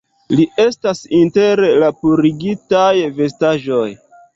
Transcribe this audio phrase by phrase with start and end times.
[0.37, 2.91] Li estas inter la purigitaj
[3.23, 3.89] vestaĵoj